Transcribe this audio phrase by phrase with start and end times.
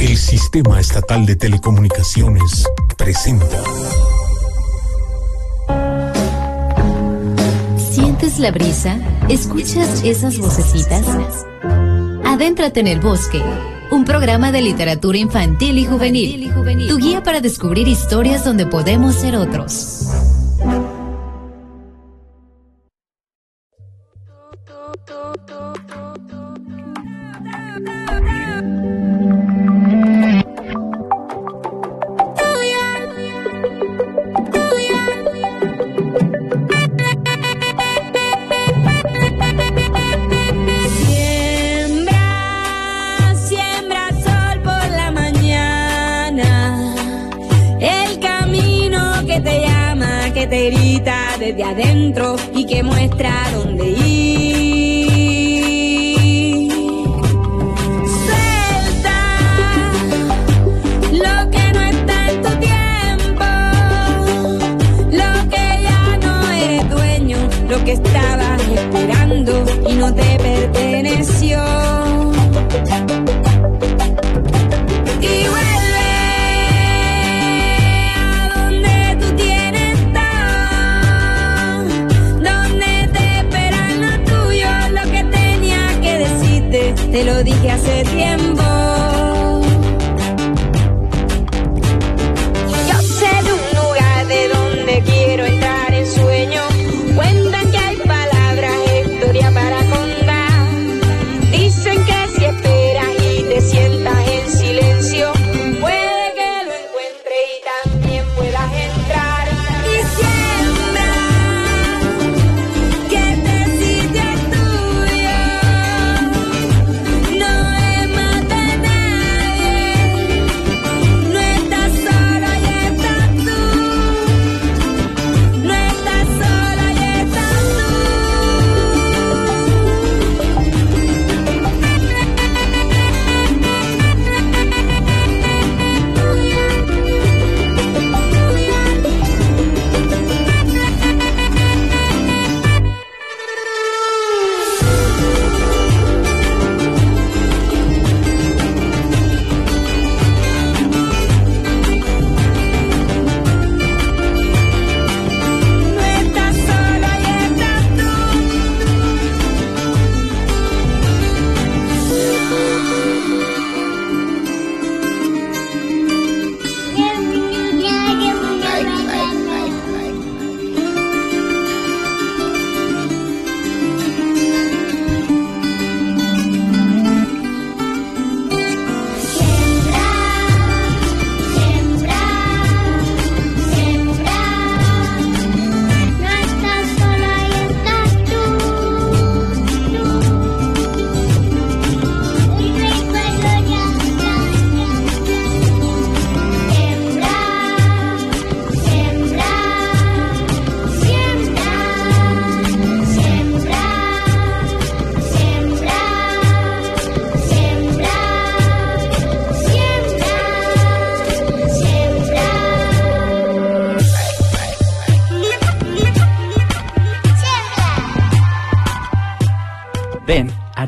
[0.00, 2.64] El Sistema Estatal de Telecomunicaciones
[2.96, 3.62] presenta.
[7.76, 8.98] ¿Sientes la brisa?
[9.28, 11.04] ¿Escuchas esas vocecitas?
[12.24, 13.42] Adéntrate en el bosque.
[13.90, 16.50] Un programa de literatura infantil y juvenil.
[16.88, 20.06] Tu guía para descubrir historias donde podemos ser otros.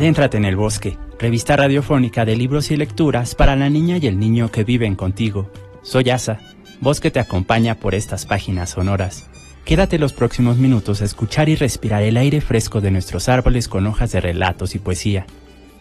[0.03, 4.19] Adéntrate en el bosque, revista radiofónica de libros y lecturas para la niña y el
[4.19, 5.49] niño que viven contigo.
[5.83, 6.41] Soy Asa,
[6.81, 9.31] voz que te acompaña por estas páginas sonoras.
[9.65, 13.87] Quédate los próximos minutos a escuchar y respirar el aire fresco de nuestros árboles con
[13.87, 15.25] hojas de relatos y poesía.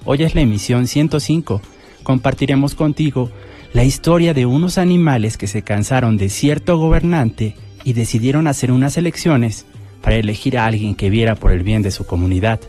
[0.05, 1.59] Hoy es la emisión 105.
[2.03, 3.31] Compartiremos contigo
[3.73, 8.97] la historia de unos animales que se cansaron de cierto gobernante y decidieron hacer unas
[8.97, 9.65] elecciones
[10.03, 12.59] para elegir a alguien que viera por el bien de su comunidad.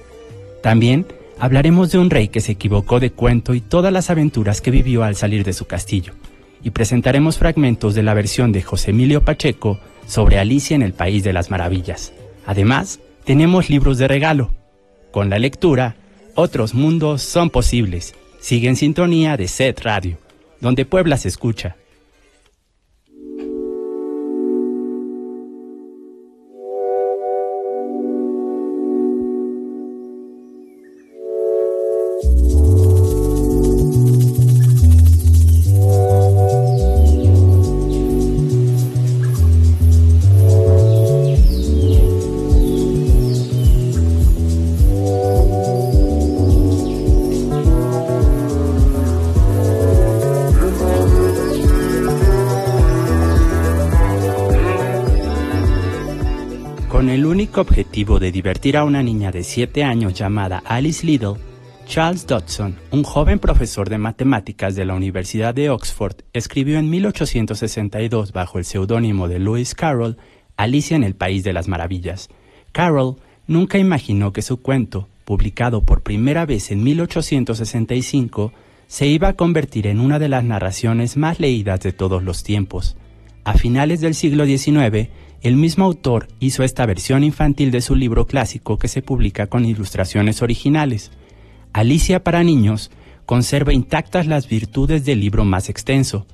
[0.62, 1.04] También
[1.42, 5.02] hablaremos de un rey que se equivocó de cuento y todas las aventuras que vivió
[5.02, 6.12] al salir de su castillo.
[6.62, 11.24] Y presentaremos fragmentos de la versión de José Emilio Pacheco sobre Alicia en el País
[11.24, 12.12] de las Maravillas.
[12.46, 14.52] Además, tenemos libros de regalo.
[15.10, 15.96] Con la lectura,
[16.36, 18.14] otros mundos son posibles.
[18.38, 20.18] Sigue en sintonía de Set Radio,
[20.60, 21.74] donde Puebla se escucha.
[58.02, 61.36] De divertir a una niña de 7 años llamada Alice Liddell,
[61.86, 68.32] Charles Dodson, un joven profesor de matemáticas de la Universidad de Oxford, escribió en 1862
[68.32, 70.16] bajo el seudónimo de Lewis Carroll
[70.56, 72.28] Alicia en el País de las Maravillas.
[72.72, 78.52] Carroll nunca imaginó que su cuento, publicado por primera vez en 1865,
[78.88, 82.96] se iba a convertir en una de las narraciones más leídas de todos los tiempos.
[83.44, 85.08] A finales del siglo XIX,
[85.42, 89.64] el mismo autor hizo esta versión infantil de su libro clásico que se publica con
[89.64, 91.10] ilustraciones originales.
[91.72, 92.92] Alicia para niños
[93.26, 96.26] conserva intactas las virtudes del libro más extenso.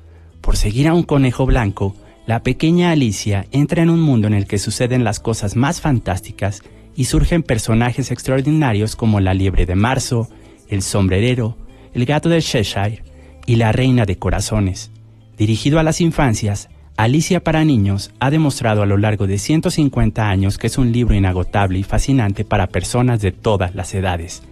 [0.43, 1.97] Por seguir a un conejo blanco,
[2.27, 6.63] la pequeña Alicia entra en un mundo en el que suceden las cosas más fantásticas
[6.95, 10.29] y surgen personajes extraordinarios como la liebre de marzo,
[10.69, 11.57] el sombrerero,
[11.95, 13.03] el gato de Cheshire
[13.47, 14.91] y la reina de corazones.
[15.39, 20.59] Dirigido a las infancias, Alicia para niños ha demostrado a lo largo de 150 años
[20.59, 24.43] que es un libro inagotable y fascinante para personas de todas las edades.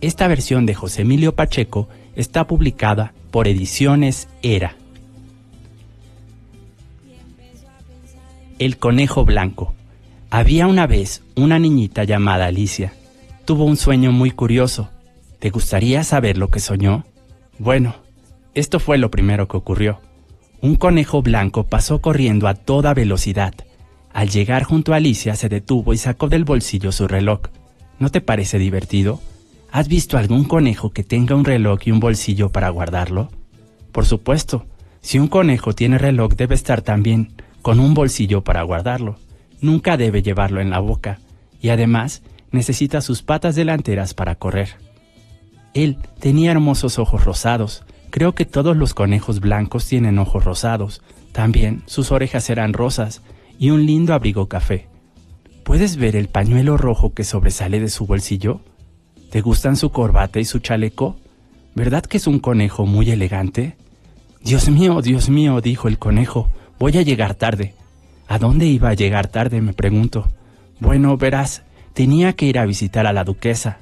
[0.00, 4.76] Esta versión de José Emilio Pacheco está publicada por Ediciones Era.
[8.60, 9.74] El conejo blanco.
[10.30, 12.92] Había una vez una niñita llamada Alicia.
[13.44, 14.88] Tuvo un sueño muy curioso.
[15.40, 17.04] ¿Te gustaría saber lo que soñó?
[17.58, 17.96] Bueno,
[18.54, 19.98] esto fue lo primero que ocurrió.
[20.62, 23.52] Un conejo blanco pasó corriendo a toda velocidad.
[24.12, 27.40] Al llegar junto a Alicia se detuvo y sacó del bolsillo su reloj.
[27.98, 29.20] ¿No te parece divertido?
[29.72, 33.28] ¿Has visto algún conejo que tenga un reloj y un bolsillo para guardarlo?
[33.90, 34.64] Por supuesto,
[35.00, 39.16] si un conejo tiene reloj debe estar también con un bolsillo para guardarlo.
[39.60, 41.18] Nunca debe llevarlo en la boca
[41.60, 42.22] y además
[42.52, 44.76] necesita sus patas delanteras para correr.
[45.74, 47.82] Él tenía hermosos ojos rosados.
[48.12, 51.00] Creo que todos los conejos blancos tienen ojos rosados.
[51.32, 53.22] También sus orejas eran rosas
[53.58, 54.86] y un lindo abrigo café.
[55.64, 58.60] ¿Puedes ver el pañuelo rojo que sobresale de su bolsillo?
[59.30, 61.16] ¿Te gustan su corbata y su chaleco?
[61.74, 63.78] ¿Verdad que es un conejo muy elegante?
[64.44, 67.74] Dios mío, Dios mío, dijo el conejo, voy a llegar tarde.
[68.28, 69.62] ¿A dónde iba a llegar tarde?
[69.62, 70.30] me pregunto.
[70.80, 71.62] Bueno, verás,
[71.94, 73.78] tenía que ir a visitar a la duquesa.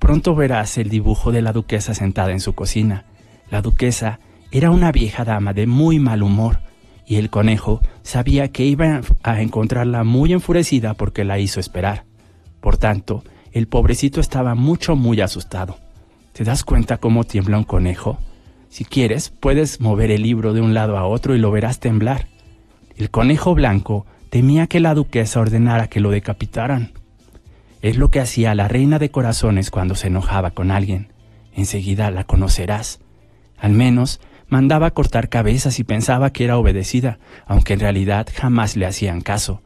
[0.00, 3.04] Pronto verás el dibujo de la duquesa sentada en su cocina.
[3.50, 6.60] La duquesa era una vieja dama de muy mal humor,
[7.06, 12.04] y el conejo sabía que iba a encontrarla muy enfurecida porque la hizo esperar.
[12.60, 15.78] Por tanto, el pobrecito estaba mucho, muy asustado.
[16.32, 18.18] ¿Te das cuenta cómo tiembla un conejo?
[18.68, 22.28] Si quieres, puedes mover el libro de un lado a otro y lo verás temblar.
[22.96, 26.92] El conejo blanco temía que la duquesa ordenara que lo decapitaran.
[27.80, 31.12] Es lo que hacía la reina de corazones cuando se enojaba con alguien.
[31.54, 33.00] Enseguida la conocerás.
[33.58, 38.86] Al menos mandaba cortar cabezas y pensaba que era obedecida, aunque en realidad jamás le
[38.86, 39.62] hacían caso.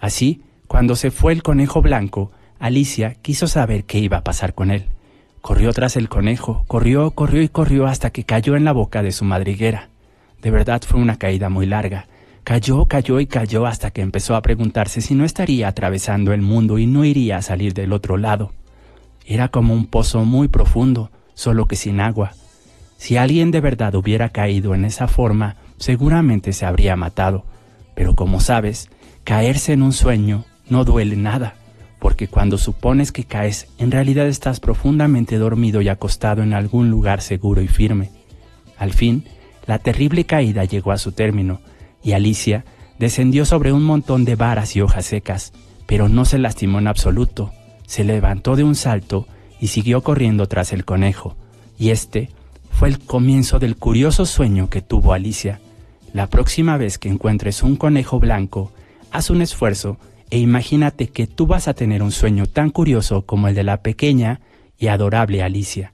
[0.00, 4.70] Así, cuando se fue el conejo blanco, Alicia quiso saber qué iba a pasar con
[4.70, 4.86] él.
[5.40, 9.12] Corrió tras el conejo, corrió, corrió y corrió hasta que cayó en la boca de
[9.12, 9.88] su madriguera.
[10.40, 12.06] De verdad fue una caída muy larga.
[12.44, 16.78] Cayó, cayó y cayó hasta que empezó a preguntarse si no estaría atravesando el mundo
[16.78, 18.52] y no iría a salir del otro lado.
[19.26, 22.32] Era como un pozo muy profundo, solo que sin agua.
[23.02, 27.44] Si alguien de verdad hubiera caído en esa forma, seguramente se habría matado.
[27.96, 28.90] Pero como sabes,
[29.24, 31.56] caerse en un sueño no duele nada
[31.98, 37.22] porque cuando supones que caes, en realidad estás profundamente dormido y acostado en algún lugar
[37.22, 38.12] seguro y firme.
[38.78, 39.24] Al fin,
[39.66, 41.60] la terrible caída llegó a su término,
[42.04, 42.64] y Alicia
[43.00, 45.52] descendió sobre un montón de varas y hojas secas,
[45.86, 47.52] pero no se lastimó en absoluto.
[47.84, 49.26] Se levantó de un salto
[49.60, 51.36] y siguió corriendo tras el conejo,
[51.78, 52.30] y este
[52.72, 55.60] fue el comienzo del curioso sueño que tuvo Alicia.
[56.12, 58.72] La próxima vez que encuentres un conejo blanco,
[59.12, 59.98] haz un esfuerzo
[60.30, 63.82] e imagínate que tú vas a tener un sueño tan curioso como el de la
[63.82, 64.40] pequeña
[64.78, 65.92] y adorable Alicia.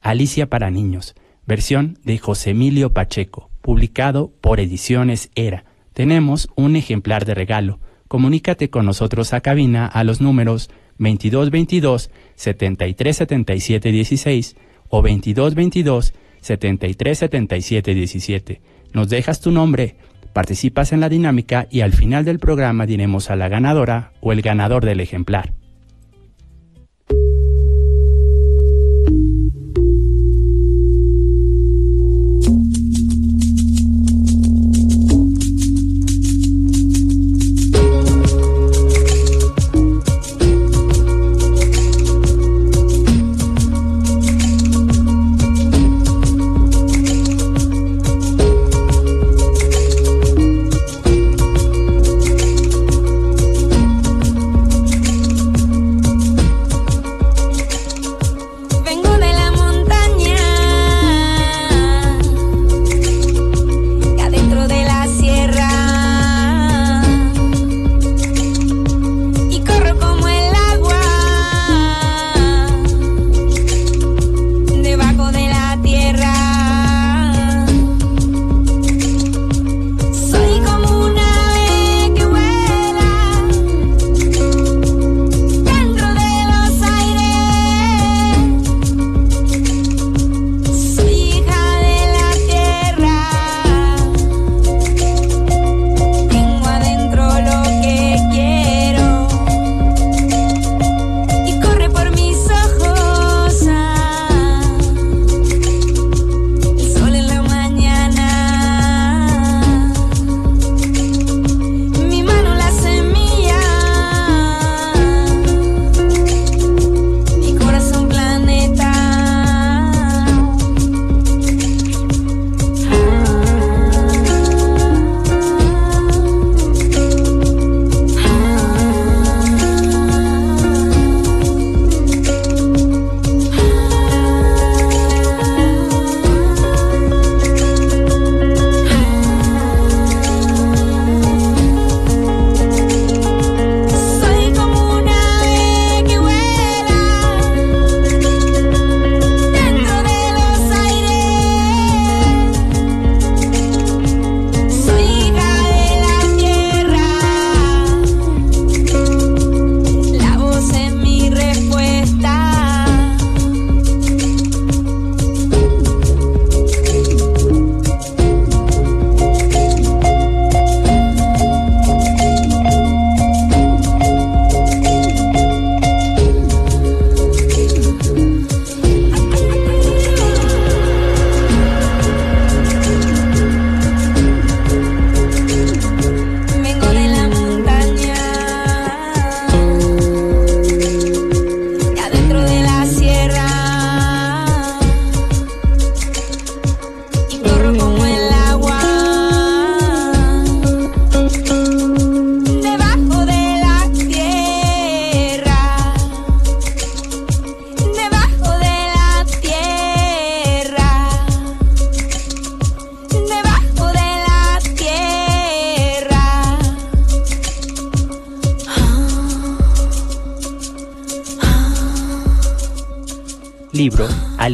[0.00, 1.14] Alicia para niños,
[1.46, 5.64] versión de José Emilio Pacheco, publicado por Ediciones Era.
[5.92, 7.78] Tenemos un ejemplar de regalo.
[8.08, 14.56] Comunícate con nosotros a cabina a los números 2222 7377 16
[14.94, 18.60] o 2222 7377 17.
[18.92, 19.96] Nos dejas tu nombre,
[20.34, 24.42] Participas en la dinámica y al final del programa diremos a la ganadora o el
[24.42, 25.54] ganador del ejemplar.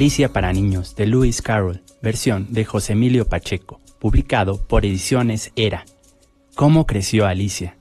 [0.00, 5.84] Alicia para Niños de Lewis Carroll, versión de José Emilio Pacheco, publicado por Ediciones Era.
[6.54, 7.76] ¿Cómo creció Alicia?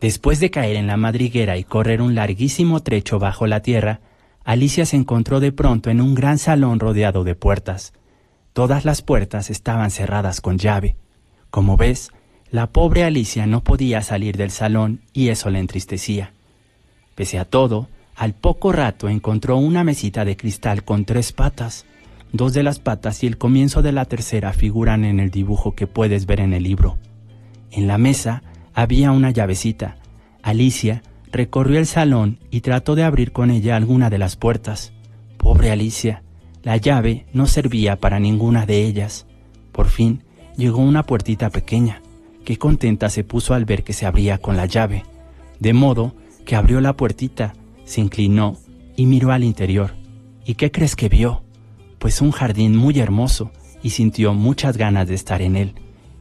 [0.00, 3.98] Después de caer en la madriguera y correr un larguísimo trecho bajo la tierra,
[4.44, 7.94] Alicia se encontró de pronto en un gran salón rodeado de puertas.
[8.52, 10.94] Todas las puertas estaban cerradas con llave.
[11.50, 12.12] Como ves,
[12.52, 16.32] la pobre Alicia no podía salir del salón y eso le entristecía.
[17.16, 21.84] Pese a todo, al poco rato encontró una mesita de cristal con tres patas.
[22.32, 25.86] Dos de las patas y el comienzo de la tercera figuran en el dibujo que
[25.86, 26.98] puedes ver en el libro.
[27.70, 28.42] En la mesa
[28.72, 29.96] había una llavecita.
[30.42, 31.02] Alicia
[31.32, 34.92] recorrió el salón y trató de abrir con ella alguna de las puertas.
[35.36, 36.22] Pobre Alicia,
[36.62, 39.26] la llave no servía para ninguna de ellas.
[39.72, 40.22] Por fin
[40.56, 42.00] llegó una puertita pequeña.
[42.44, 45.02] Qué contenta se puso al ver que se abría con la llave.
[45.58, 47.54] De modo que abrió la puertita,
[47.84, 48.56] se inclinó
[48.96, 49.94] y miró al interior.
[50.44, 51.42] ¿Y qué crees que vio?
[51.98, 53.50] Pues un jardín muy hermoso
[53.82, 55.74] y sintió muchas ganas de estar en él.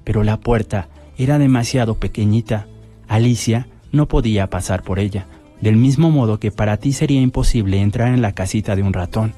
[0.04, 2.68] Pero la puerta era demasiado pequeñita.
[3.08, 5.28] Alicia no podía pasar por ella,
[5.62, 9.34] del mismo modo que para ti sería imposible entrar en la casita de un ratón.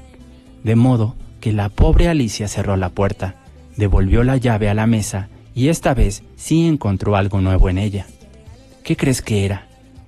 [0.64, 3.36] De modo que la pobre Alicia cerró la puerta,
[3.76, 8.06] devolvió la llave a la mesa y esta vez sí encontró algo nuevo en ella.
[8.82, 9.65] ¿Qué crees que era?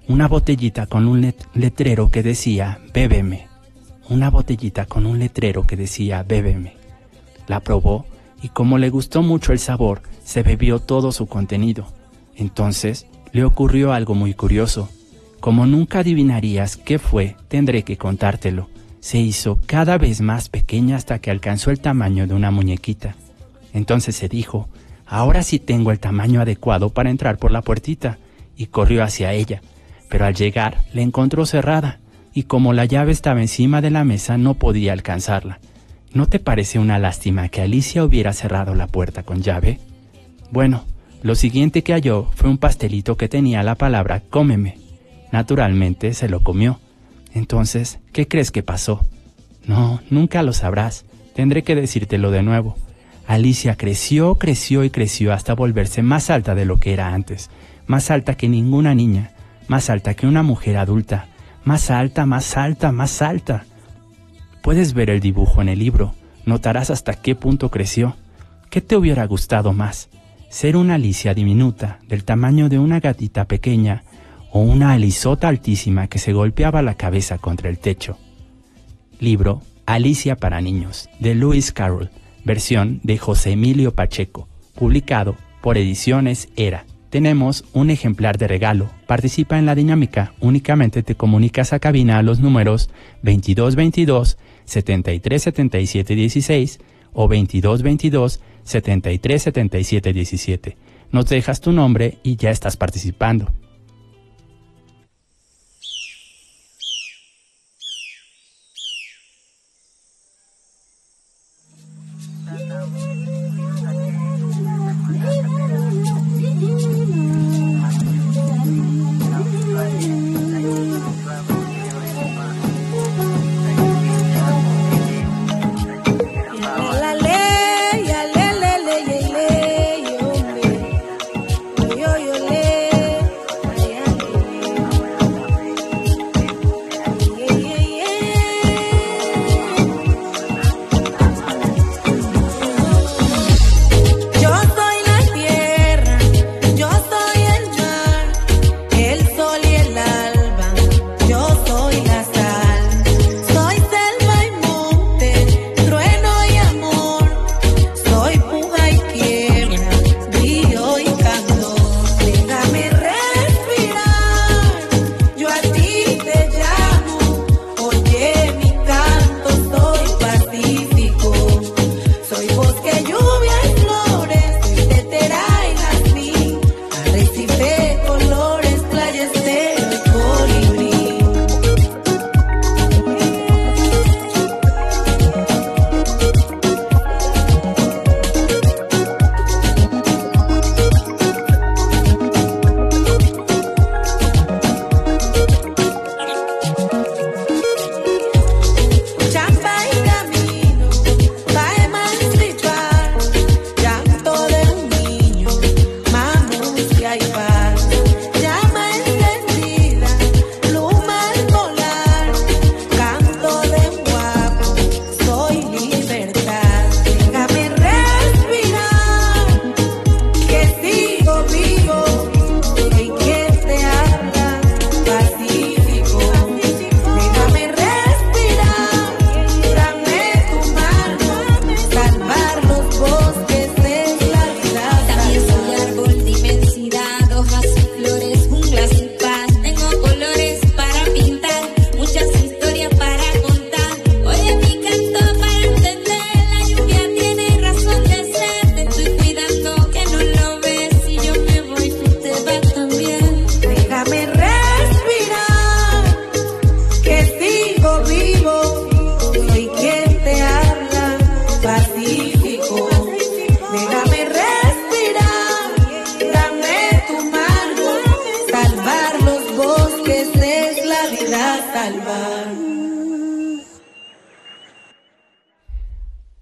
[0.09, 3.47] Una botellita con un letrero que decía, bébeme.
[4.09, 6.77] Una botellita con un letrero que decía, bébeme.
[7.47, 8.07] La probó
[8.43, 11.87] y como le gustó mucho el sabor, se bebió todo su contenido.
[12.37, 14.89] Entonces le ocurrió algo muy curioso.
[15.41, 18.71] Como nunca adivinarías qué fue, tendré que contártelo.
[19.01, 23.15] Se hizo cada vez más pequeña hasta que alcanzó el tamaño de una muñequita.
[23.75, 24.71] Entonces se dijo,
[25.07, 28.19] ahora sí tengo el tamaño adecuado para entrar por la puertita,
[28.57, 29.63] y corrió hacia ella.
[30.09, 32.01] Pero al llegar la encontró cerrada,
[32.35, 35.61] y como la llave estaba encima de la mesa no podía alcanzarla.
[36.13, 39.79] ¿No te parece una lástima que Alicia hubiera cerrado la puerta con llave?
[40.51, 40.85] Bueno,
[41.23, 44.79] lo siguiente que halló fue un pastelito que tenía la palabra cómeme.
[45.33, 46.81] Naturalmente se lo comió.
[47.35, 49.07] Entonces, ¿qué crees que pasó?
[49.67, 51.05] No, nunca lo sabrás.
[51.35, 52.77] Tendré que decírtelo de nuevo.
[53.27, 57.51] Alicia creció, creció y creció hasta volverse más alta de lo que era antes,
[57.87, 59.33] más alta que ninguna niña,
[59.69, 61.29] más alta que una mujer adulta,
[61.65, 63.65] más alta, más alta, más alta.
[64.63, 68.17] Puedes ver el dibujo en el libro, notarás hasta qué punto creció.
[68.71, 70.09] ¿Qué te hubiera gustado más?
[70.49, 74.05] ser una Alicia diminuta, del tamaño de una gatita pequeña,
[74.51, 78.19] o una Alisota altísima que se golpeaba la cabeza contra el techo.
[79.21, 82.11] Libro Alicia para niños, de Lewis Carroll,
[82.45, 86.85] versión de José Emilio Pacheco, publicado por Ediciones Era.
[87.11, 88.91] Tenemos un ejemplar de regalo.
[89.07, 90.35] Participa en la dinámica.
[90.41, 92.91] Únicamente te comunicas a cabina a los números
[93.23, 94.37] 2222
[94.67, 96.81] 737716 16
[97.15, 100.77] o 2222 73 77 17.
[101.11, 103.51] Nos dejas tu nombre y ya estás participando.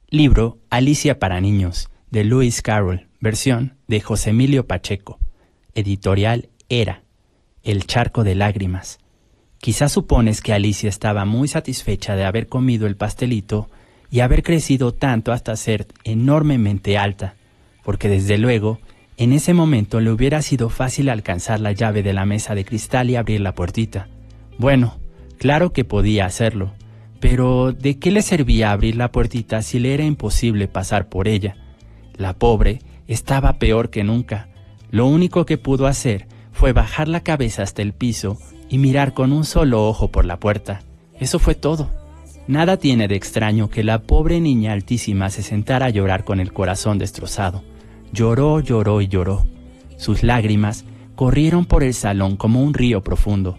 [0.08, 5.18] Libro Alicia para niños de Lewis Carroll, versión de José Emilio Pacheco,
[5.74, 7.02] editorial Era,
[7.64, 9.00] El charco de lágrimas.
[9.58, 13.68] Quizás supones que Alicia estaba muy satisfecha de haber comido el pastelito
[14.12, 17.34] y haber crecido tanto hasta ser enormemente alta,
[17.82, 18.78] porque desde luego,
[19.16, 23.10] en ese momento le hubiera sido fácil alcanzar la llave de la mesa de cristal
[23.10, 24.06] y abrir la puertita.
[24.58, 24.96] Bueno,
[25.38, 26.72] claro que podía hacerlo,
[27.20, 31.56] pero ¿de qué le servía abrir la puertita si le era imposible pasar por ella?
[32.16, 34.48] La pobre estaba peor que nunca.
[34.90, 38.38] Lo único que pudo hacer fue bajar la cabeza hasta el piso
[38.70, 40.80] y mirar con un solo ojo por la puerta.
[41.20, 41.90] Eso fue todo.
[42.48, 46.52] Nada tiene de extraño que la pobre niña altísima se sentara a llorar con el
[46.52, 47.62] corazón destrozado.
[48.12, 49.44] Lloró, lloró y lloró.
[49.98, 53.58] Sus lágrimas corrieron por el salón como un río profundo.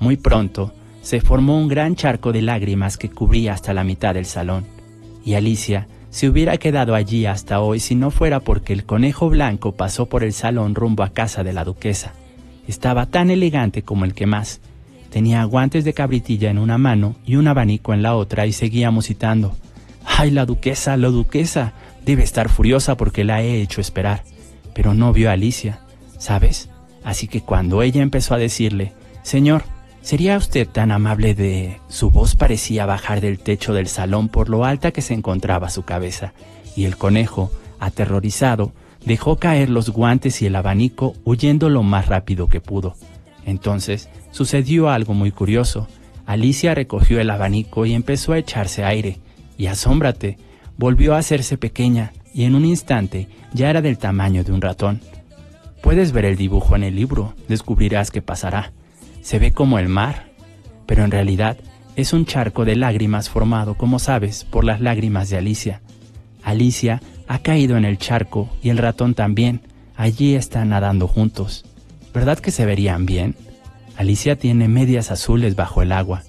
[0.00, 4.26] Muy pronto se formó un gran charco de lágrimas que cubría hasta la mitad del
[4.26, 4.64] salón.
[5.24, 9.72] Y Alicia se hubiera quedado allí hasta hoy si no fuera porque el conejo blanco
[9.72, 12.14] pasó por el salón rumbo a casa de la duquesa.
[12.66, 14.60] Estaba tan elegante como el que más.
[15.10, 18.90] Tenía guantes de cabritilla en una mano y un abanico en la otra y seguía
[18.90, 19.54] musitando.
[20.04, 21.72] ¡Ay, la duquesa, la duquesa!
[22.04, 24.24] Debe estar furiosa porque la he hecho esperar.
[24.74, 25.80] Pero no vio a Alicia,
[26.18, 26.70] ¿sabes?
[27.04, 29.64] Así que cuando ella empezó a decirle, Señor,
[30.02, 31.78] ¿sería usted tan amable de...
[31.88, 35.82] Su voz parecía bajar del techo del salón por lo alta que se encontraba su
[35.82, 36.32] cabeza,
[36.76, 38.72] y el conejo, aterrorizado,
[39.04, 42.94] dejó caer los guantes y el abanico huyendo lo más rápido que pudo.
[43.46, 45.88] Entonces sucedió algo muy curioso.
[46.26, 49.18] Alicia recogió el abanico y empezó a echarse aire,
[49.56, 50.38] y asómbrate,
[50.76, 55.00] volvió a hacerse pequeña y en un instante ya era del tamaño de un ratón.
[55.82, 58.72] Puedes ver el dibujo en el libro, descubrirás qué pasará.
[59.22, 60.30] Se ve como el mar,
[60.86, 61.58] pero en realidad
[61.96, 65.80] es un charco de lágrimas formado, como sabes, por las lágrimas de Alicia.
[66.42, 69.60] Alicia ha caído en el charco y el ratón también.
[69.96, 71.64] Allí están nadando juntos.
[72.14, 73.36] ¿Verdad que se verían bien?
[73.96, 76.22] Alicia tiene medias azules bajo el agua.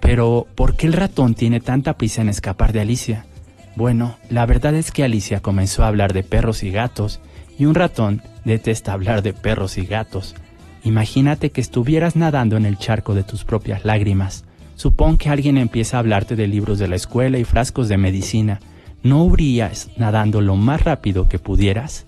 [0.00, 3.24] Pero, ¿por qué el ratón tiene tanta prisa en escapar de Alicia?
[3.76, 7.20] Bueno, la verdad es que Alicia comenzó a hablar de perros y gatos,
[7.58, 10.34] y un ratón detesta hablar de perros y gatos.
[10.84, 14.44] Imagínate que estuvieras nadando en el charco de tus propias lágrimas.
[14.74, 18.60] Supón que alguien empieza a hablarte de libros de la escuela y frascos de medicina,
[19.02, 22.06] ¿no huirías nadando lo más rápido que pudieras?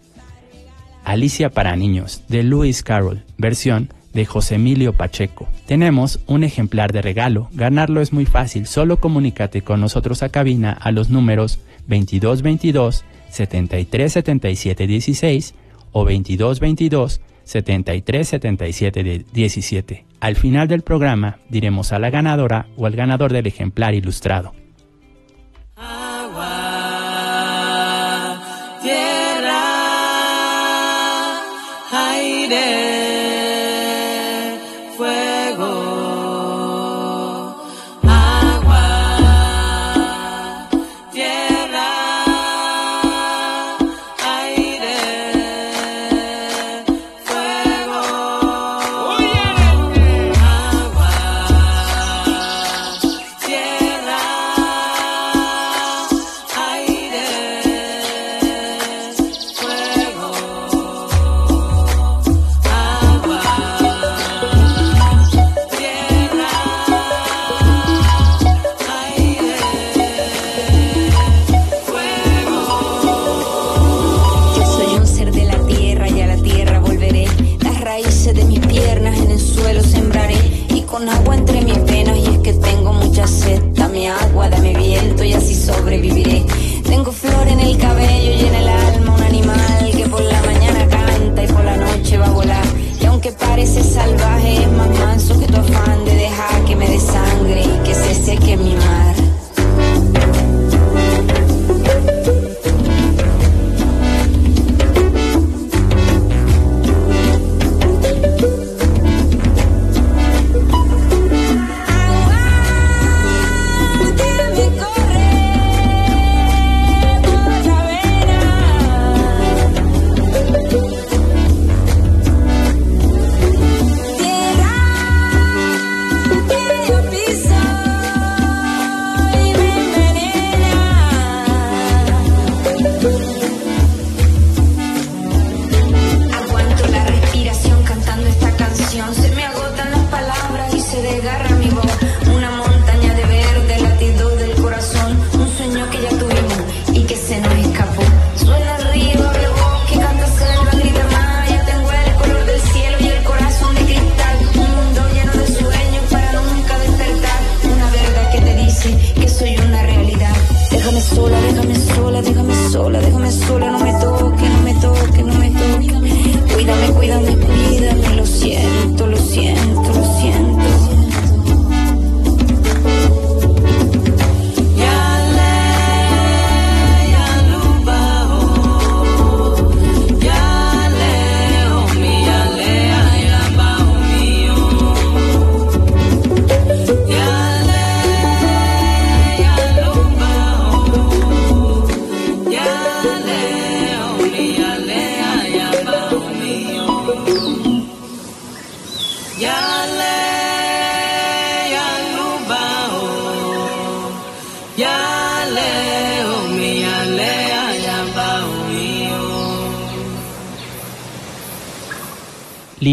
[1.04, 5.48] Alicia para niños, de Lewis Carroll, versión de José Emilio Pacheco.
[5.66, 7.48] Tenemos un ejemplar de regalo.
[7.52, 11.58] Ganarlo es muy fácil, solo comunícate con nosotros a cabina a los números
[11.88, 15.54] 2222 7377 16
[15.92, 20.04] o 2222 7377 17.
[20.20, 24.52] Al final del programa diremos a la ganadora o al ganador del ejemplar ilustrado.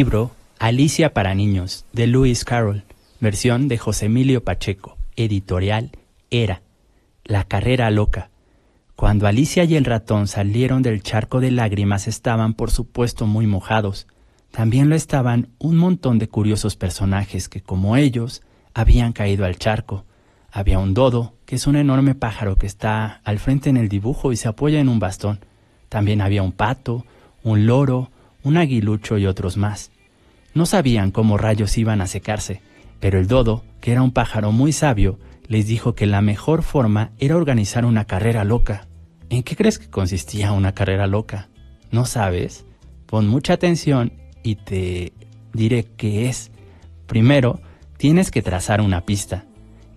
[0.02, 2.86] Libro Alicia para niños de Lewis Carroll,
[3.20, 5.92] versión de José Emilio Pacheco, editorial
[6.32, 6.64] Era,
[7.24, 8.32] La carrera loca.
[8.96, 14.08] Cuando Alicia y el ratón salieron del charco de lágrimas estaban por supuesto muy mojados.
[14.50, 18.42] También lo estaban un montón de curiosos personajes que, como ellos,
[18.74, 20.06] habían caído al charco.
[20.52, 24.32] Había un dodo, que es un enorme pájaro que está al frente en el dibujo
[24.32, 25.42] y se apoya en un bastón.
[25.90, 27.06] También había un pato,
[27.44, 28.10] un loro,
[28.44, 29.92] un aguilucho y otros más.
[30.54, 32.62] No sabían cómo rayos iban a secarse,
[33.00, 37.12] pero el dodo, que era un pájaro muy sabio, les dijo que la mejor forma
[37.18, 38.88] era organizar una carrera loca.
[39.30, 41.50] ¿En qué crees que consistía una carrera loca?
[41.92, 42.66] ¿No sabes?
[43.06, 45.14] Pon mucha atención y te
[45.54, 46.52] diré qué es.
[47.08, 47.62] Primero,
[47.98, 49.46] tienes que trazar una pista.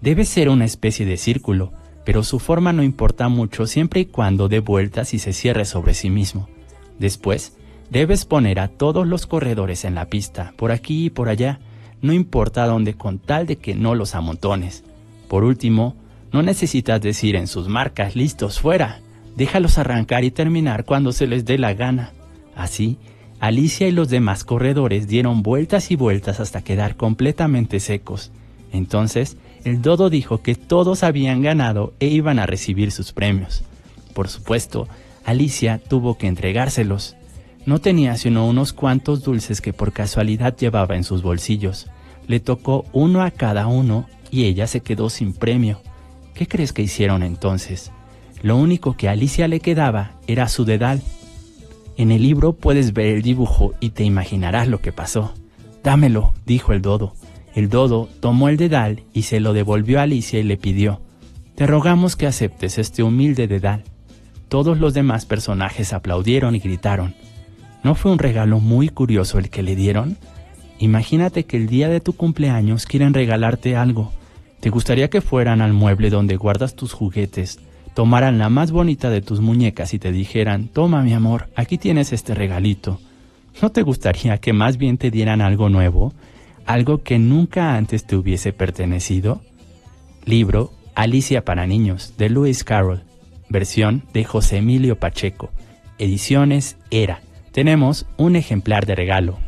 [0.00, 1.72] Debe ser una especie de círculo,
[2.04, 5.94] pero su forma no importa mucho siempre y cuando dé vueltas y se cierre sobre
[5.94, 6.48] sí mismo.
[6.98, 7.57] Después,
[7.90, 11.61] Debes poner a todos los corredores en la pista, por aquí y por allá,
[12.03, 14.85] no importa dónde con tal de que no los amontones.
[15.29, 15.97] Por último,
[16.33, 19.01] no necesitas decir en sus marcas listos fuera,
[19.37, 22.12] déjalos arrancar y terminar cuando se les dé la gana.
[22.57, 22.99] Así,
[23.40, 28.33] Alicia y los demás corredores dieron vueltas y vueltas hasta quedar completamente secos.
[28.73, 33.62] Entonces, el dodo dijo que todos habían ganado e iban a recibir sus premios.
[34.14, 34.88] Por supuesto,
[35.25, 37.16] Alicia tuvo que entregárselos.
[37.66, 41.87] No tenía sino unos cuantos dulces que por casualidad llevaba en sus bolsillos.
[42.27, 45.81] Le tocó uno a cada uno y ella se quedó sin premio.
[46.35, 47.90] ¿Qué crees que hicieron entonces?
[48.42, 51.00] Lo único que a Alicia le quedaba era su dedal.
[51.96, 55.33] En el libro puedes ver el dibujo y te imaginarás lo que pasó.
[55.83, 57.14] Dámelo, dijo el dodo.
[57.55, 61.00] El dodo tomó el dedal y se lo devolvió a Alicia y le pidió,
[61.55, 63.85] Te rogamos que aceptes este humilde dedal.
[64.48, 67.14] Todos los demás personajes aplaudieron y gritaron,
[67.85, 70.16] ¿No fue un regalo muy curioso el que le dieron?
[70.79, 74.11] Imagínate que el día de tu cumpleaños quieren regalarte algo.
[74.61, 77.61] ¿Te gustaría que fueran al mueble donde guardas tus juguetes,
[77.92, 82.14] tomaran la más bonita de tus muñecas y te dijeran, toma mi amor, aquí tienes
[82.14, 83.01] este regalito?
[83.61, 86.14] ¿No te gustaría que más bien te dieran algo nuevo?
[86.64, 89.42] ¿Algo que nunca antes te hubiese pertenecido?
[90.25, 93.03] Libro Alicia para Niños de Lewis Carroll,
[93.51, 95.51] versión de José Emilio Pacheco,
[95.99, 97.20] ediciones Era
[97.55, 99.38] tenemos un ejemplar de regalo.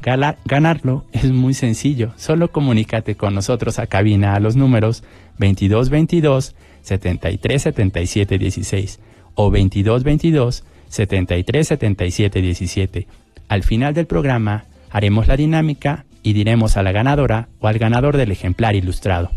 [0.45, 2.12] ganarlo es muy sencillo.
[2.16, 5.03] Solo comunícate con nosotros a cabina a los números
[5.38, 9.01] 2222 7377 16
[9.35, 13.09] o 2222 7377 17.
[13.49, 18.16] Al final del programa haremos la dinámica y diremos a la ganadora o al ganador
[18.16, 19.33] del ejemplar ilustrado.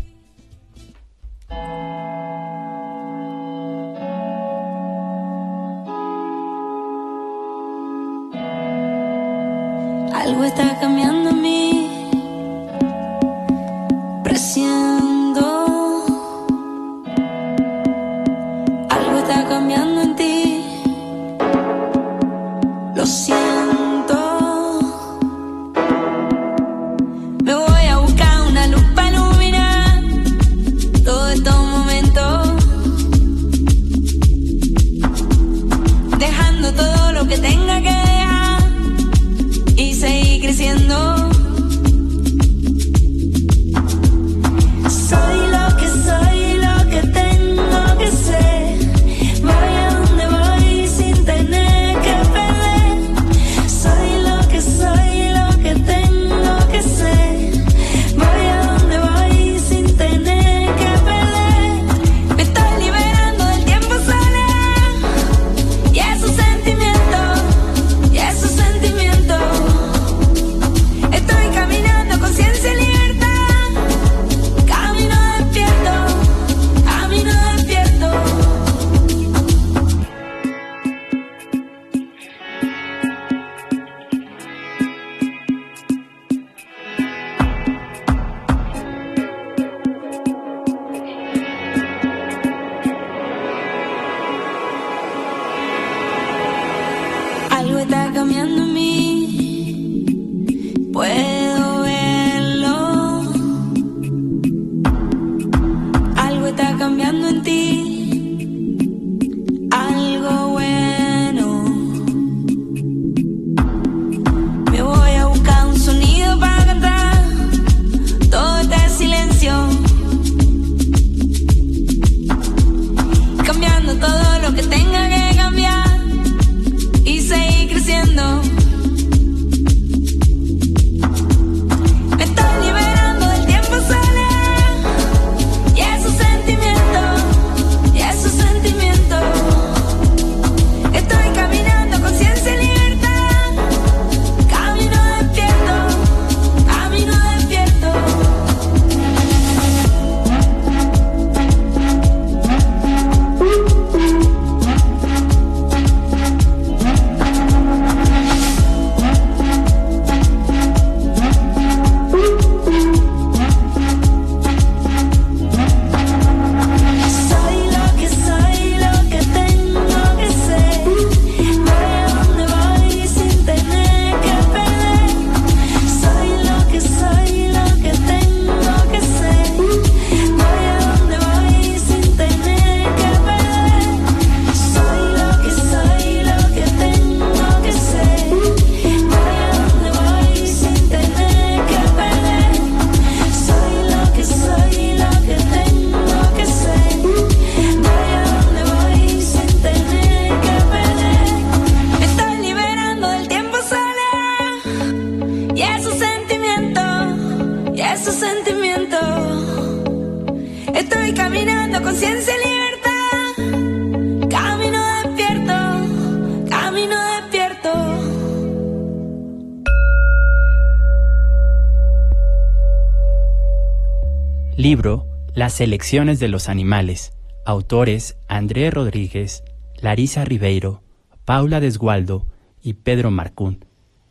[225.50, 227.12] Las selecciones de los animales.
[227.44, 229.42] Autores André Rodríguez,
[229.80, 230.80] Larisa Ribeiro,
[231.24, 232.24] Paula Desgualdo
[232.62, 233.64] y Pedro Marcún.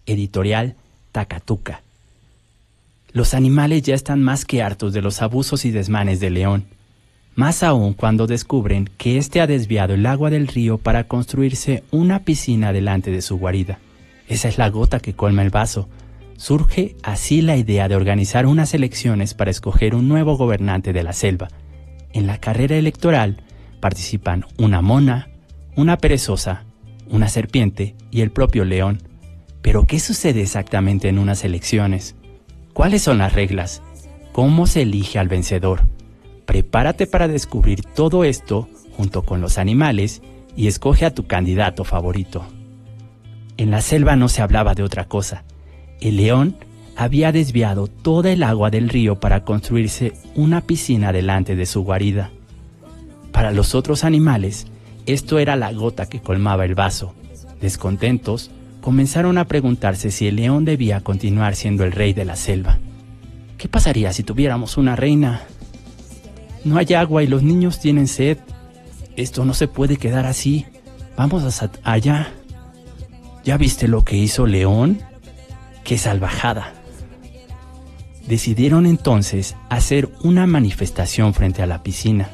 [0.05, 0.75] Editorial
[1.13, 1.81] Takatuka.
[3.13, 6.65] Los animales ya están más que hartos de los abusos y desmanes de León.
[7.35, 12.25] Más aún cuando descubren que éste ha desviado el agua del río para construirse una
[12.25, 13.79] piscina delante de su guarida.
[14.27, 15.87] Esa es la gota que colma el vaso.
[16.39, 21.11] Surge así la idea de organizar unas elecciones para escoger un nuevo gobernante de la
[21.11, 21.49] selva.
[22.13, 23.43] En la carrera electoral
[23.81, 25.27] participan una mona,
[25.75, 26.63] una perezosa,
[27.09, 29.03] una serpiente y el propio león.
[29.61, 32.15] Pero ¿qué sucede exactamente en unas elecciones?
[32.71, 33.81] ¿Cuáles son las reglas?
[34.31, 35.89] ¿Cómo se elige al vencedor?
[36.45, 40.21] Prepárate para descubrir todo esto junto con los animales
[40.55, 42.47] y escoge a tu candidato favorito.
[43.57, 45.43] En la selva no se hablaba de otra cosa.
[46.01, 46.55] El león
[46.95, 52.31] había desviado toda el agua del río para construirse una piscina delante de su guarida.
[53.31, 54.67] Para los otros animales,
[55.05, 57.13] esto era la gota que colmaba el vaso.
[57.61, 62.79] Descontentos, comenzaron a preguntarse si el león debía continuar siendo el rey de la selva.
[63.57, 65.43] ¿Qué pasaría si tuviéramos una reina?
[66.63, 68.37] No hay agua y los niños tienen sed.
[69.15, 70.65] Esto no se puede quedar así.
[71.17, 72.33] Vamos a allá.
[73.43, 74.99] ¿Ya viste lo que hizo León?
[75.89, 76.75] ¡Qué salvajada!
[78.27, 82.29] Decidieron entonces hacer una manifestación frente a la piscina.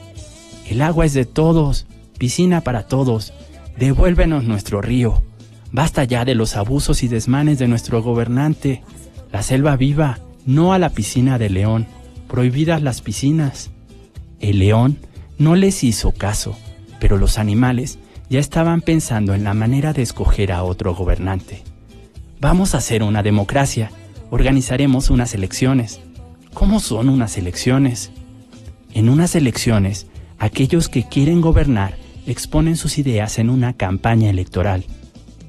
[0.68, 1.88] El agua es de todos,
[2.18, 3.32] piscina para todos.
[3.78, 5.24] Devuélvenos nuestro río.
[5.72, 8.84] Basta ya de los abusos y desmanes de nuestro gobernante.
[9.32, 11.88] La selva viva, no a la piscina de León.
[12.28, 13.72] Prohibidas las piscinas.
[14.42, 14.98] El león
[15.38, 16.58] no les hizo caso,
[17.00, 21.64] pero los animales ya estaban pensando en la manera de escoger a otro gobernante.
[22.46, 23.90] Vamos a hacer una democracia,
[24.30, 26.00] organizaremos unas elecciones.
[26.54, 28.12] ¿Cómo son unas elecciones?
[28.94, 30.06] En unas elecciones,
[30.38, 34.86] aquellos que quieren gobernar exponen sus ideas en una campaña electoral.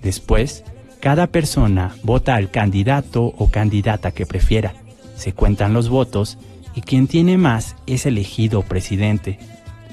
[0.02, 0.64] Después,
[0.98, 4.72] cada persona vota al candidato o candidata que prefiera.
[5.16, 6.38] Se cuentan los votos
[6.74, 9.38] y quien tiene más es elegido presidente.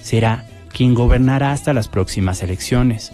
[0.02, 3.12] Será quien gobernará hasta las próximas elecciones.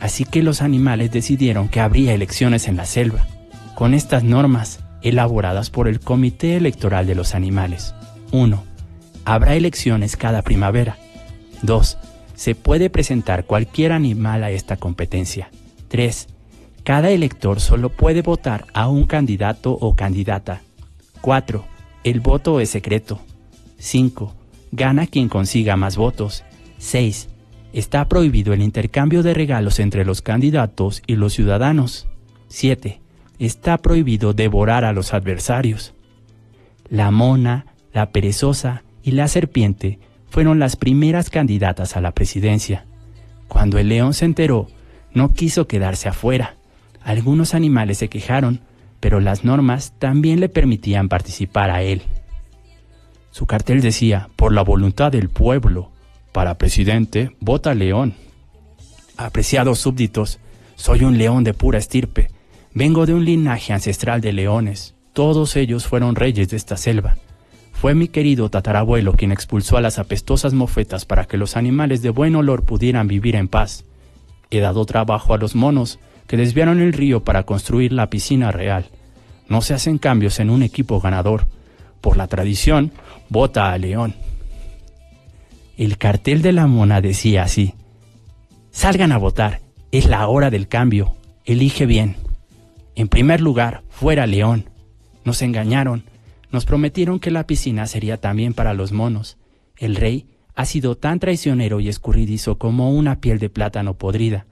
[0.00, 3.26] Así que los animales decidieron que habría elecciones en la selva,
[3.74, 7.94] con estas normas elaboradas por el Comité Electoral de los Animales.
[8.32, 8.62] 1.
[9.24, 10.96] Habrá elecciones cada primavera.
[11.62, 11.98] 2.
[12.34, 15.50] Se puede presentar cualquier animal a esta competencia.
[15.88, 16.28] 3.
[16.84, 20.62] Cada elector solo puede votar a un candidato o candidata.
[21.20, 23.20] 4 el voto es secreto.
[23.78, 24.34] 5.
[24.72, 26.44] Gana quien consiga más votos.
[26.78, 27.28] 6.
[27.72, 32.08] Está prohibido el intercambio de regalos entre los candidatos y los ciudadanos.
[32.48, 33.00] 7.
[33.38, 35.94] Está prohibido devorar a los adversarios.
[36.88, 39.98] La mona, la perezosa y la serpiente
[40.30, 42.86] fueron las primeras candidatas a la presidencia.
[43.48, 44.68] Cuando el león se enteró,
[45.12, 46.56] no quiso quedarse afuera.
[47.02, 48.60] Algunos animales se quejaron
[49.00, 52.02] pero las normas también le permitían participar a él.
[53.30, 55.90] Su cartel decía, por la voluntad del pueblo,
[56.32, 58.14] para presidente, vota León.
[59.16, 60.38] Apreciados súbditos,
[60.76, 62.30] soy un león de pura estirpe,
[62.72, 67.16] vengo de un linaje ancestral de leones, todos ellos fueron reyes de esta selva.
[67.72, 72.10] Fue mi querido tatarabuelo quien expulsó a las apestosas mofetas para que los animales de
[72.10, 73.84] buen olor pudieran vivir en paz.
[74.50, 78.86] He dado trabajo a los monos que desviaron el río para construir la piscina real.
[79.48, 81.46] No se hacen cambios en un equipo ganador.
[82.00, 82.92] Por la tradición,
[83.28, 84.14] vota a León.
[85.78, 87.74] El cartel de la mona decía así,
[88.72, 89.60] Salgan a votar,
[89.92, 91.14] es la hora del cambio,
[91.44, 92.16] elige bien.
[92.96, 94.70] En primer lugar, fuera León.
[95.24, 96.02] Nos engañaron,
[96.50, 99.38] nos prometieron que la piscina sería también para los monos.
[99.76, 100.26] El rey
[100.56, 104.46] ha sido tan traicionero y escurridizo como una piel de plátano podrida.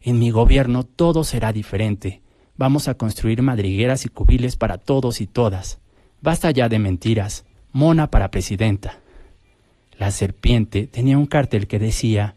[0.00, 2.22] En mi gobierno todo será diferente.
[2.56, 5.80] Vamos a construir madrigueras y cubiles para todos y todas.
[6.22, 7.44] Basta ya de mentiras.
[7.72, 8.99] Mona para presidenta.
[10.00, 12.34] La serpiente tenía un cartel que decía,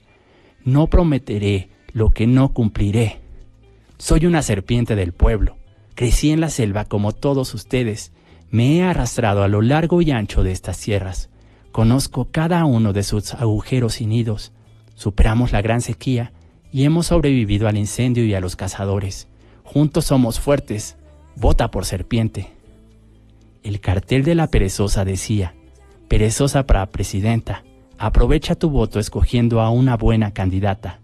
[0.65, 3.21] No prometeré lo que no cumpliré.
[3.97, 5.55] Soy una serpiente del pueblo.
[5.95, 8.11] Crecí en la selva como todos ustedes.
[8.51, 11.29] Me he arrastrado a lo largo y ancho de estas tierras.
[11.71, 14.51] Conozco cada uno de sus agujeros y nidos.
[14.95, 16.33] Superamos la gran sequía
[16.69, 19.29] y hemos sobrevivido al incendio y a los cazadores.
[19.63, 20.97] Juntos somos fuertes.
[21.37, 22.51] Vota por serpiente.
[23.63, 25.55] El cartel de la perezosa decía,
[26.13, 27.63] perezosa para presidenta,
[27.97, 30.99] aprovecha tu voto escogiendo a una buena candidata.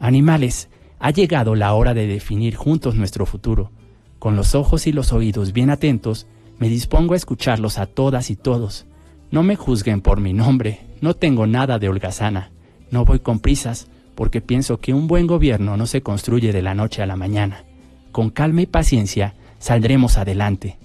[0.00, 0.68] Animales,
[0.98, 3.70] ha llegado la hora de definir juntos nuestro futuro.
[4.18, 6.26] Con los ojos y los oídos bien atentos,
[6.58, 8.84] me dispongo a escucharlos a todas y todos.
[9.30, 12.50] No me juzguen por mi nombre, no tengo nada de holgazana,
[12.90, 16.74] no voy con prisas, porque pienso que un buen gobierno no se construye de la
[16.74, 17.64] noche a la mañana.
[18.12, 20.76] Con calma y paciencia saldremos adelante.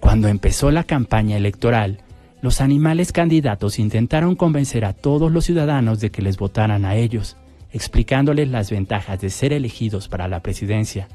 [0.00, 1.98] Cuando empezó la campaña electoral,
[2.42, 7.36] los animales candidatos intentaron convencer a todos los ciudadanos de que les votaran a ellos,
[7.70, 11.08] explicándoles las ventajas de ser elegidos para la presidencia.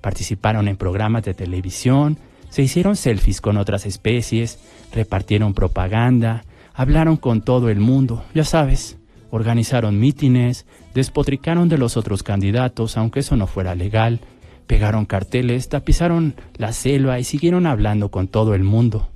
[0.00, 2.18] Participaron en programas de televisión,
[2.50, 4.58] se hicieron selfies con otras especies,
[4.92, 6.44] repartieron propaganda,
[6.74, 8.98] hablaron con todo el mundo, ya sabes,
[9.30, 14.18] organizaron mítines, despotricaron de los otros candidatos, aunque eso no fuera legal,
[14.66, 19.13] pegaron carteles, tapizaron la selva y siguieron hablando con todo el mundo.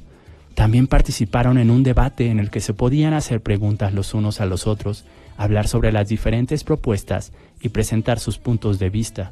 [0.59, 4.44] También participaron en un debate en el que se podían hacer preguntas los unos a
[4.44, 5.04] los otros,
[5.36, 7.30] hablar sobre las diferentes propuestas
[7.61, 9.30] y presentar sus puntos de vista.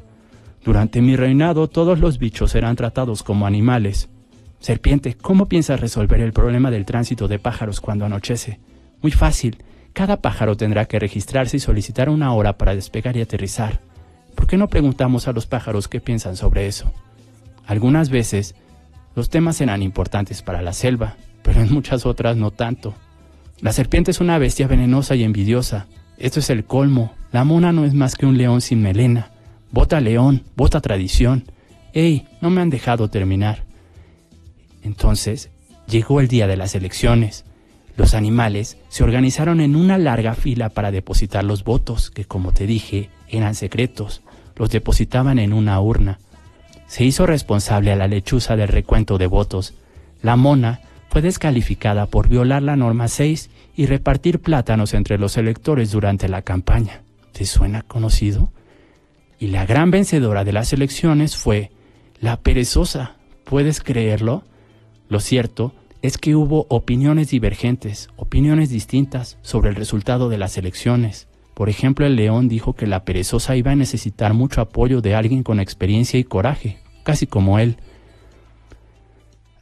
[0.63, 4.07] Durante mi reinado todos los bichos eran tratados como animales.
[4.61, 8.61] Serpiente, ¿cómo piensas resolver el problema del tránsito de pájaros cuando anochece?
[9.01, 9.57] Muy fácil.
[9.91, 13.81] Cada pájaro tendrá que registrarse y solicitar una hora para despegar y aterrizar.
[14.33, 16.89] ¿Por qué no preguntamos a los pájaros qué piensan sobre eso?
[17.65, 18.55] Algunas veces
[19.17, 22.93] los temas eran importantes para la selva, pero en muchas otras no tanto.
[23.61, 25.87] La serpiente es una bestia venenosa y envidiosa.
[26.19, 27.15] Esto es el colmo.
[27.31, 29.31] La mona no es más que un león sin melena.
[29.71, 31.45] Vota león, vota tradición.
[31.93, 32.27] ¡Ey!
[32.41, 33.63] No me han dejado terminar.
[34.83, 35.49] Entonces,
[35.87, 37.43] llegó el día de las elecciones.
[37.95, 42.67] Los animales se organizaron en una larga fila para depositar los votos, que como te
[42.67, 44.21] dije, eran secretos.
[44.55, 46.19] Los depositaban en una urna.
[46.87, 49.75] Se hizo responsable a la lechuza del recuento de votos.
[50.21, 55.91] La mona fue descalificada por violar la norma 6 y repartir plátanos entre los electores
[55.91, 57.01] durante la campaña.
[57.33, 58.51] ¿Te suena conocido?
[59.39, 61.71] Y la gran vencedora de las elecciones fue
[62.19, 63.15] la perezosa.
[63.43, 64.43] ¿Puedes creerlo?
[65.09, 71.26] Lo cierto es que hubo opiniones divergentes, opiniones distintas sobre el resultado de las elecciones.
[71.57, 75.41] Por ejemplo, el león dijo que la perezosa iba a necesitar mucho apoyo de alguien
[75.41, 77.77] con experiencia y coraje, casi como él.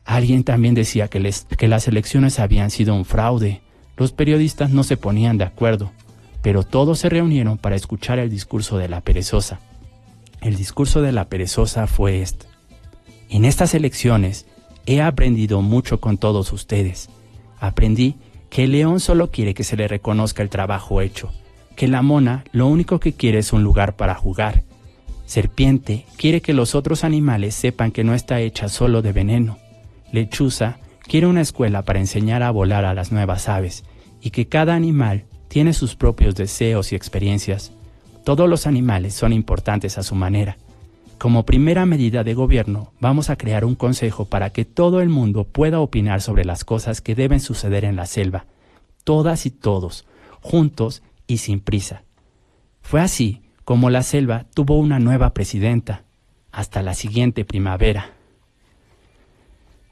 [0.04, 3.62] Alguien también decía que, las elecciones habían sido un fraude.
[3.96, 5.94] Los periodistas no se ponían de acuerdo,
[6.42, 9.62] pero todos se reunieron para escuchar el discurso de la perezosa.
[10.42, 12.46] El discurso de la perezosa fue este.
[13.30, 14.48] En estas elecciones
[14.86, 17.08] he aprendido mucho con todos ustedes.
[17.58, 18.18] Aprendí
[18.50, 21.32] que el león solo quiere que se le reconozca el trabajo hecho,
[21.76, 24.64] que la mona lo único que quiere es un lugar para jugar.
[25.26, 29.58] Serpiente quiere que los otros animales sepan que no está hecha solo de veneno.
[30.12, 33.84] Lechuza quiere una escuela para enseñar a volar a las nuevas aves
[34.22, 37.72] y que cada animal tiene sus propios deseos y experiencias.
[38.24, 40.58] Todos los animales son importantes a su manera.
[41.18, 45.46] Como primera medida de gobierno, vamos a crear un consejo para que todo el mundo
[45.46, 48.46] pueda opinar sobre las cosas que deben suceder en la selva,
[49.04, 50.06] todas y todos,
[50.42, 52.04] juntos y sin prisa.
[52.82, 56.04] Fue así como la selva tuvo una nueva presidenta,
[56.52, 58.12] hasta la siguiente primavera.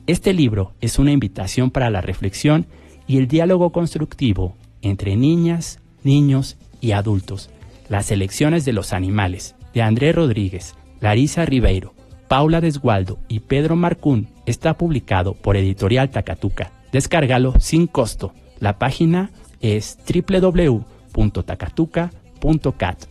[0.07, 2.67] Este libro es una invitación para la reflexión
[3.07, 7.49] y el diálogo constructivo entre niñas, niños y adultos.
[7.89, 11.95] Las elecciones de los animales, de André Rodríguez, Larisa Ribeiro,
[12.27, 16.71] Paula Desgualdo y Pedro Marcún, está publicado por Editorial Takatuka.
[16.91, 18.31] Descárgalo sin costo.
[18.59, 23.05] La página es www.takatuka.cat.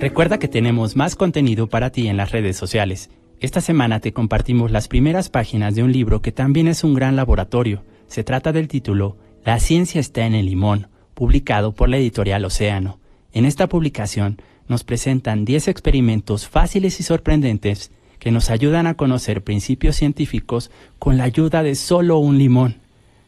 [0.00, 3.10] Recuerda que tenemos más contenido para ti en las redes sociales.
[3.38, 7.16] Esta semana te compartimos las primeras páginas de un libro que también es un gran
[7.16, 7.84] laboratorio.
[8.06, 12.98] Se trata del título La ciencia está en el limón, publicado por la editorial Océano.
[13.34, 19.44] En esta publicación nos presentan 10 experimentos fáciles y sorprendentes que nos ayudan a conocer
[19.44, 22.76] principios científicos con la ayuda de solo un limón.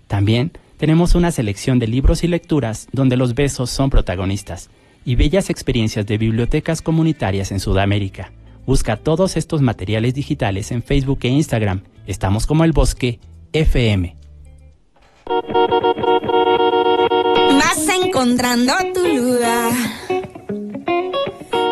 [0.07, 4.71] También tenemos una selección de libros y lecturas donde los besos son protagonistas
[5.05, 8.33] y bellas experiencias de bibliotecas comunitarias en Sudamérica.
[8.67, 11.83] Busca todos estos materiales digitales en Facebook e Instagram.
[12.07, 13.19] Estamos como el bosque
[13.53, 14.17] FM.
[17.59, 19.73] Vas encontrando tu lugar.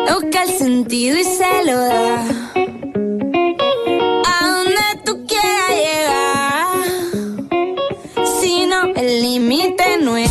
[0.09, 2.25] Busca el sentido y se lo da.
[4.25, 6.67] A donde tú quieras llegar.
[8.41, 10.30] Si no, el límite no está.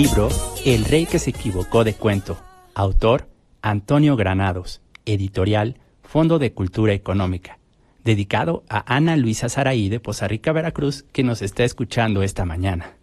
[0.00, 0.30] Libro
[0.64, 2.38] El rey que se equivocó de cuento.
[2.74, 3.28] Autor
[3.60, 4.80] Antonio Granados.
[5.04, 7.58] Editorial Fondo de Cultura Económica.
[8.02, 12.94] Dedicado a Ana Luisa Saraí de Poza Rica, Veracruz, que nos está escuchando esta mañana.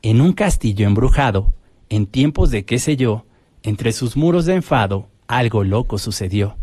[0.00, 1.52] En un castillo embrujado,
[1.90, 3.26] en tiempos de qué sé yo,
[3.62, 6.56] entre sus muros de enfado, algo loco sucedió.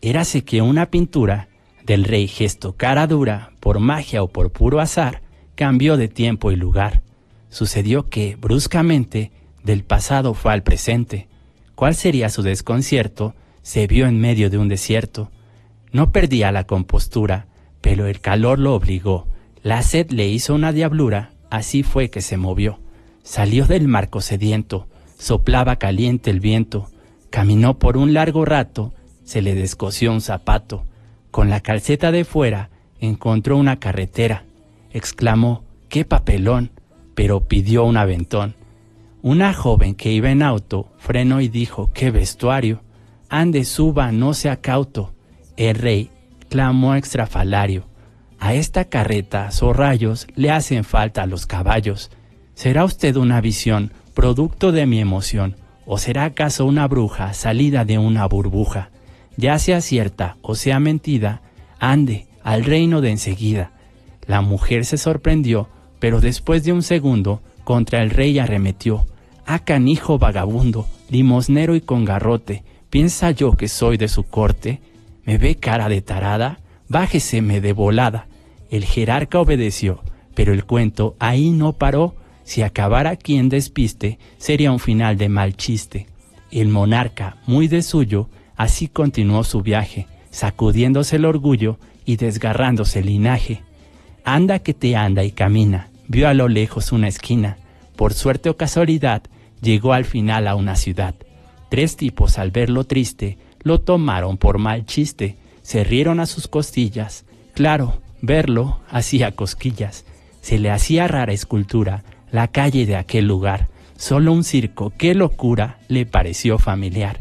[0.00, 1.50] Érase que una pintura
[1.84, 5.20] del rey gesto cara dura, por magia o por puro azar,
[5.54, 7.02] cambió de tiempo y lugar.
[7.50, 9.32] Sucedió que, bruscamente,
[9.62, 11.28] del pasado fue al presente.
[11.74, 13.34] ¿Cuál sería su desconcierto?
[13.62, 15.30] Se vio en medio de un desierto.
[15.92, 17.46] No perdía la compostura,
[17.80, 19.26] pero el calor lo obligó.
[19.62, 22.78] La sed le hizo una diablura, así fue que se movió.
[23.22, 24.86] Salió del marco sediento,
[25.18, 26.88] soplaba caliente el viento,
[27.28, 28.94] caminó por un largo rato,
[29.24, 30.84] se le descosió un zapato.
[31.30, 32.70] Con la calceta de fuera
[33.00, 34.44] encontró una carretera.
[34.92, 36.70] Exclamó, ¡qué papelón!
[37.14, 38.54] Pero pidió un aventón.
[39.22, 42.82] Una joven que iba en auto frenó y dijo, ¡qué vestuario!
[43.28, 45.12] Ande, suba, no sea cauto.
[45.56, 46.10] El rey
[46.48, 47.86] clamó extrafalario.
[48.38, 52.10] A esta carreta, zorrayos, le hacen falta los caballos.
[52.54, 55.56] ¿Será usted una visión, producto de mi emoción?
[55.86, 58.90] ¿O será acaso una bruja salida de una burbuja?
[59.36, 61.42] Ya sea cierta o sea mentida,
[61.78, 63.72] ande al reino de enseguida.
[64.26, 65.68] La mujer se sorprendió,
[66.00, 69.06] pero después de un segundo, contra el rey arremetió.
[69.46, 74.80] Ah, canijo vagabundo, limosnero y con garrote, ¿Piensa yo que soy de su corte?
[75.24, 76.58] ¿Me ve cara de tarada?
[76.88, 78.26] Bájeseme de volada.
[78.68, 80.02] El jerarca obedeció,
[80.34, 82.16] pero el cuento ahí no paró.
[82.42, 86.08] Si acabara quien despiste, sería un final de mal chiste.
[86.50, 93.06] El monarca, muy de suyo, así continuó su viaje, sacudiéndose el orgullo y desgarrándose el
[93.06, 93.62] linaje.
[94.24, 97.56] Anda que te anda y camina, vio a lo lejos una esquina.
[97.94, 99.22] Por suerte o casualidad,
[99.62, 101.14] llegó al final a una ciudad.
[101.68, 107.26] Tres tipos al verlo triste, lo tomaron por mal chiste, se rieron a sus costillas.
[107.54, 110.04] Claro, verlo hacía cosquillas.
[110.40, 112.02] Se le hacía rara escultura
[112.32, 113.68] la calle de aquel lugar.
[113.96, 117.20] Solo un circo, qué locura, le pareció familiar.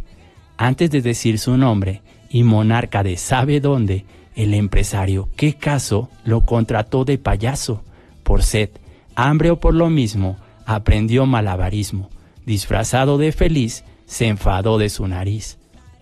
[0.57, 6.41] Antes de decir su nombre, y monarca de sabe dónde, el empresario, qué caso, lo
[6.41, 7.83] contrató de payaso.
[8.29, 8.69] Por sed,
[9.15, 12.11] hambre o por lo mismo, aprendió malabarismo.
[12.45, 15.57] Disfrazado de feliz, se enfadó de su nariz.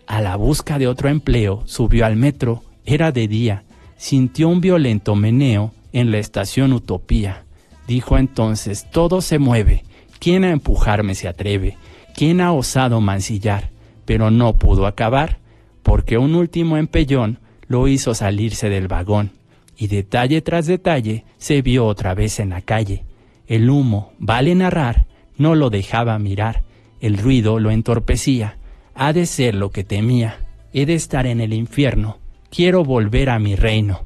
[0.07, 3.63] A la busca de otro empleo, subió al metro, era de día,
[3.95, 7.45] sintió un violento meneo en la estación Utopía.
[7.87, 9.85] Dijo entonces, todo se mueve,
[10.19, 11.77] ¿quién a empujarme se atreve?
[12.13, 13.69] ¿Quién ha osado mancillar?
[14.03, 15.37] Pero no pudo acabar,
[15.81, 19.31] porque un último empellón lo hizo salirse del vagón,
[19.77, 23.03] y detalle tras detalle se vio otra vez en la calle.
[23.47, 25.05] El humo, vale narrar,
[25.37, 26.63] no lo dejaba mirar,
[26.99, 28.57] el ruido lo entorpecía,
[28.95, 30.39] ha de ser lo que temía,
[30.73, 32.17] he de estar en el infierno,
[32.49, 34.03] quiero volver a mi reino.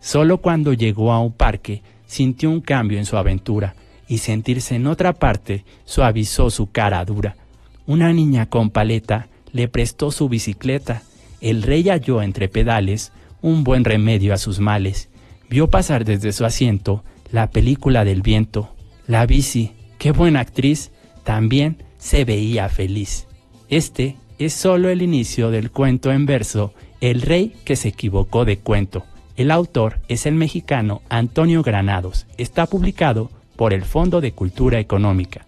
[0.00, 3.76] Solo cuando llegó a un parque sintió un cambio en su aventura,
[4.08, 7.36] y sentirse en otra parte suavizó su cara dura.
[7.86, 11.02] Una niña con paleta le prestó su bicicleta,
[11.40, 15.08] el rey halló entre pedales un buen remedio a sus males.
[15.52, 18.74] Vio pasar desde su asiento la película del viento,
[19.06, 20.92] la bici, qué buena actriz,
[21.24, 23.26] también se veía feliz.
[23.68, 26.72] Este es solo el inicio del cuento en verso
[27.02, 29.04] El rey que se equivocó de cuento.
[29.36, 32.24] El autor es el mexicano Antonio Granados.
[32.38, 35.44] Está publicado por el Fondo de Cultura Económica.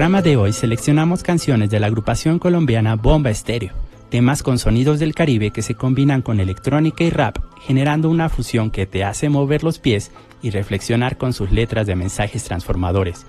[0.00, 3.74] Programa de hoy seleccionamos canciones de la agrupación colombiana Bomba Estéreo,
[4.08, 8.70] temas con sonidos del Caribe que se combinan con electrónica y rap, generando una fusión
[8.70, 13.26] que te hace mover los pies y reflexionar con sus letras de mensajes transformadores.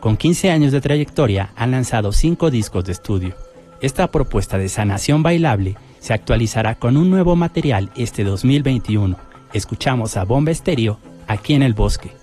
[0.00, 3.34] Con 15 años de trayectoria han lanzado 5 discos de estudio.
[3.80, 9.16] Esta propuesta de sanación bailable se actualizará con un nuevo material este 2021.
[9.54, 12.19] Escuchamos a Bomba Estéreo aquí en el bosque.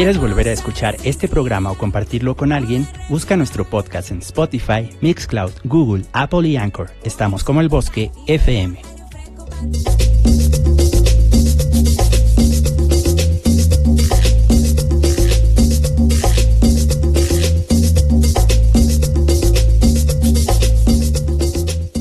[0.00, 2.88] ¿Quieres volver a escuchar este programa o compartirlo con alguien?
[3.10, 6.90] Busca nuestro podcast en Spotify, Mixcloud, Google, Apple y Anchor.
[7.04, 8.80] Estamos como el bosque FM.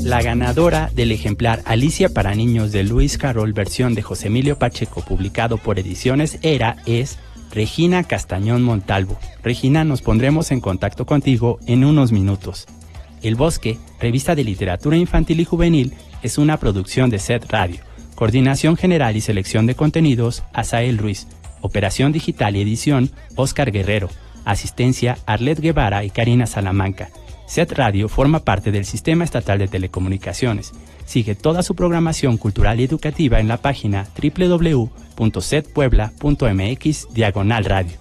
[0.05, 5.01] La ganadora del ejemplar Alicia para niños de Luis Carroll versión de José Emilio Pacheco
[5.01, 7.19] publicado por Ediciones Era es
[7.51, 9.17] Regina Castañón Montalvo.
[9.43, 12.67] Regina, nos pondremos en contacto contigo en unos minutos.
[13.21, 17.79] El Bosque, revista de literatura infantil y juvenil, es una producción de Set Radio.
[18.15, 21.27] Coordinación general y selección de contenidos, Asael Ruiz.
[21.61, 24.09] Operación digital y edición, Oscar Guerrero.
[24.45, 27.09] Asistencia, Arlet Guevara y Karina Salamanca.
[27.47, 30.71] Set Radio forma parte del Sistema Estatal de Telecomunicaciones.
[31.09, 37.97] Sigue toda su programación cultural y educativa en la página www.setpuebla.mx diagonal radio.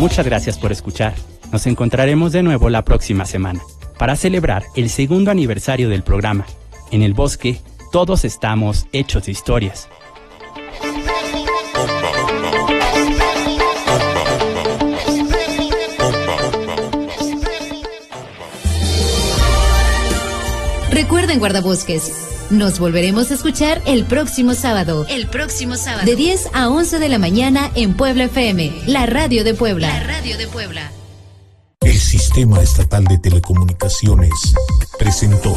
[0.00, 1.14] Muchas gracias por escuchar.
[1.52, 3.60] Nos encontraremos de nuevo la próxima semana
[3.96, 6.46] para celebrar el segundo aniversario del programa.
[6.90, 7.60] En el bosque,
[7.92, 9.88] todos estamos hechos de historias.
[20.96, 22.10] Recuerden guardabosques,
[22.48, 25.04] Nos volveremos a escuchar el próximo sábado.
[25.10, 26.06] El próximo sábado.
[26.06, 29.88] De 10 a 11 de la mañana en Puebla FM, la radio de Puebla.
[29.88, 30.90] La radio de Puebla.
[31.82, 34.30] El Sistema Estatal de Telecomunicaciones
[34.98, 35.54] presentó